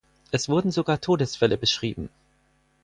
Es 0.31 0.49
wurden 0.49 0.71
sogar 0.71 0.99
Todesfälle 0.99 1.57
beschrieben. 1.59 2.09